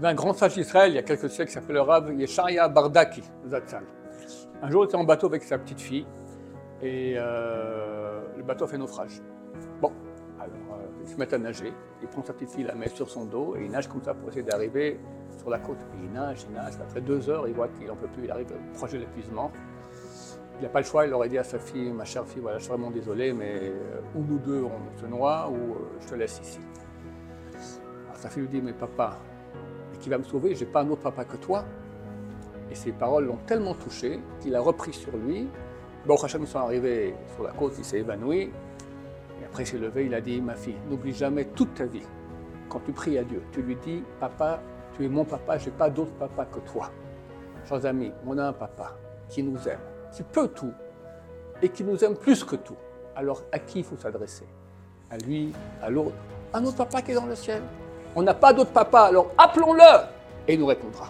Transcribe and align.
avait 0.00 0.12
un 0.12 0.14
grand 0.14 0.32
sage 0.32 0.54
d'Israël, 0.54 0.92
il 0.92 0.94
y 0.94 0.98
a 0.98 1.02
quelques 1.02 1.28
siècles, 1.28 1.48
qui 1.48 1.54
s'appelait 1.54 1.74
le 1.74 1.82
Rav 1.82 2.12
Yesharia 2.14 2.68
Bardaki, 2.68 3.22
Zatzal. 3.46 3.84
Un 4.62 4.70
jour, 4.70 4.84
il 4.84 4.86
était 4.86 4.96
en 4.96 5.04
bateau 5.04 5.26
avec 5.26 5.42
sa 5.42 5.58
petite 5.58 5.80
fille, 5.80 6.06
et 6.80 7.14
euh, 7.16 8.22
le 8.36 8.42
bateau 8.42 8.66
fait 8.66 8.78
naufrage. 8.78 9.20
Bon, 9.80 9.92
alors 10.38 10.54
euh, 10.72 10.86
il 11.02 11.08
se 11.08 11.16
met 11.16 11.32
à 11.32 11.38
nager, 11.38 11.74
il 12.00 12.08
prend 12.08 12.24
sa 12.24 12.32
petite 12.32 12.50
fille, 12.50 12.64
la 12.64 12.74
met 12.74 12.88
sur 12.88 13.10
son 13.10 13.26
dos, 13.26 13.56
et 13.56 13.64
il 13.64 13.70
nage 13.70 13.88
comme 13.88 14.02
ça 14.02 14.14
pour 14.14 14.30
essayer 14.30 14.42
d'arriver 14.42 14.98
sur 15.38 15.50
la 15.50 15.58
côte. 15.58 15.80
Et 15.94 16.04
il 16.04 16.12
nage, 16.12 16.46
il 16.48 16.54
nage, 16.54 16.74
après 16.80 17.02
deux 17.02 17.28
heures, 17.28 17.46
il 17.46 17.54
voit 17.54 17.68
qu'il 17.68 17.86
n'en 17.86 17.96
peut 17.96 18.08
plus, 18.08 18.24
il 18.24 18.30
arrive 18.30 18.46
proche 18.74 18.92
de 18.92 18.98
l'épuisement. 18.98 19.50
Il 20.58 20.62
n'a 20.62 20.70
pas 20.70 20.80
le 20.80 20.86
choix, 20.86 21.06
il 21.06 21.12
aurait 21.12 21.28
dit 21.28 21.38
à 21.38 21.44
sa 21.44 21.58
fille, 21.58 21.92
ma 21.92 22.04
chère 22.04 22.26
fille, 22.26 22.40
voilà, 22.40 22.58
je 22.58 22.64
suis 22.64 22.72
vraiment 22.72 22.90
désolé, 22.90 23.34
mais 23.34 23.60
euh, 23.64 24.00
ou 24.14 24.22
nous 24.22 24.38
deux 24.38 24.62
on 24.62 24.98
se 24.98 25.06
noie, 25.06 25.50
ou 25.50 25.74
euh, 25.74 25.98
je 26.00 26.08
te 26.08 26.14
laisse 26.14 26.38
ici. 26.42 26.60
Alors 28.06 28.16
sa 28.16 28.30
fille 28.30 28.42
lui 28.42 28.48
dit, 28.48 28.62
mais 28.62 28.72
papa, 28.74 29.18
qui 30.00 30.08
va 30.08 30.18
me 30.18 30.24
sauver 30.24 30.54
J'ai 30.54 30.66
pas 30.66 30.82
un 30.82 30.90
autre 30.90 31.02
papa 31.02 31.24
que 31.24 31.36
toi. 31.36 31.64
Et 32.70 32.74
ces 32.74 32.92
paroles 32.92 33.26
l'ont 33.26 33.38
tellement 33.46 33.74
touché 33.74 34.20
qu'il 34.40 34.54
a 34.54 34.60
repris 34.60 34.92
sur 34.92 35.16
lui. 35.16 35.48
Bon, 36.06 36.16
Hachem, 36.16 36.42
ils 36.42 36.48
sont 36.48 36.58
arrivés 36.58 37.14
sur 37.34 37.44
la 37.44 37.52
côte, 37.52 37.74
il 37.78 37.84
s'est 37.84 37.98
évanoui. 37.98 38.50
Et 39.40 39.44
après, 39.44 39.64
il 39.64 39.66
s'est 39.66 39.78
levé, 39.78 40.06
il 40.06 40.14
a 40.14 40.20
dit, 40.20 40.40
ma 40.40 40.54
fille, 40.54 40.76
n'oublie 40.88 41.12
jamais 41.12 41.44
toute 41.44 41.74
ta 41.74 41.84
vie, 41.84 42.06
quand 42.68 42.80
tu 42.80 42.92
pries 42.92 43.18
à 43.18 43.24
Dieu, 43.24 43.42
tu 43.52 43.62
lui 43.62 43.76
dis, 43.76 44.02
papa, 44.20 44.60
tu 44.94 45.04
es 45.04 45.08
mon 45.08 45.24
papa, 45.24 45.58
je 45.58 45.66
n'ai 45.66 45.72
pas 45.72 45.90
d'autre 45.90 46.12
papa 46.12 46.46
que 46.46 46.60
toi. 46.60 46.90
Chers 47.68 47.84
amis, 47.84 48.12
on 48.26 48.38
a 48.38 48.44
un 48.44 48.52
papa 48.52 48.96
qui 49.28 49.42
nous 49.42 49.58
aime, 49.68 49.80
qui 50.12 50.22
peut 50.22 50.48
tout, 50.48 50.72
et 51.60 51.68
qui 51.68 51.84
nous 51.84 52.02
aime 52.04 52.16
plus 52.16 52.44
que 52.44 52.56
tout. 52.56 52.76
Alors, 53.16 53.42
à 53.52 53.58
qui 53.58 53.80
il 53.80 53.84
faut 53.84 53.96
s'adresser? 53.96 54.46
À 55.10 55.18
lui, 55.18 55.52
à 55.82 55.90
l'autre, 55.90 56.14
à 56.52 56.60
notre 56.60 56.76
papa 56.76 57.02
qui 57.02 57.10
est 57.10 57.14
dans 57.14 57.26
le 57.26 57.34
ciel? 57.34 57.62
On 58.16 58.22
n'a 58.22 58.34
pas 58.34 58.52
d'autre 58.52 58.72
papa, 58.72 59.02
alors 59.02 59.30
appelons-le 59.38 60.06
et 60.48 60.54
il 60.54 60.60
nous 60.60 60.66
répondra. 60.66 61.06